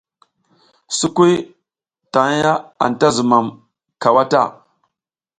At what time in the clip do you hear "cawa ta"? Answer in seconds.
4.01-4.41